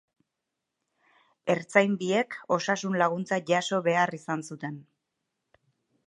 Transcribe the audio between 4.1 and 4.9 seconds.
izan zuten.